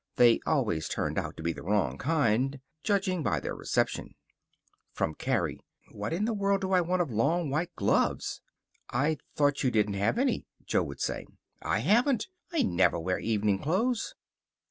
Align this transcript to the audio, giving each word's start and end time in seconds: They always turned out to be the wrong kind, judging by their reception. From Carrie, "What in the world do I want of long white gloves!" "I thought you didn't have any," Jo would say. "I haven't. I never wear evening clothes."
They 0.15 0.39
always 0.47 0.87
turned 0.89 1.19
out 1.19 1.37
to 1.37 1.43
be 1.43 1.53
the 1.53 1.61
wrong 1.61 1.99
kind, 1.99 2.59
judging 2.81 3.21
by 3.21 3.39
their 3.39 3.53
reception. 3.53 4.15
From 4.93 5.13
Carrie, 5.13 5.59
"What 5.91 6.11
in 6.11 6.25
the 6.25 6.33
world 6.33 6.61
do 6.61 6.71
I 6.71 6.81
want 6.81 7.03
of 7.03 7.11
long 7.11 7.51
white 7.51 7.75
gloves!" 7.75 8.41
"I 8.89 9.19
thought 9.35 9.63
you 9.63 9.69
didn't 9.69 9.93
have 9.93 10.17
any," 10.17 10.47
Jo 10.65 10.81
would 10.81 11.01
say. 11.01 11.27
"I 11.61 11.81
haven't. 11.81 12.29
I 12.51 12.63
never 12.63 12.99
wear 12.99 13.19
evening 13.19 13.59
clothes." 13.59 14.15